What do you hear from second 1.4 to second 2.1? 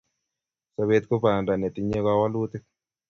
netinyei